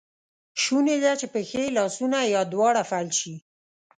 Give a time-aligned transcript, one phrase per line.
[0.61, 3.35] شونی ده چې پښې، لاسونه یا دواړه فلج شي.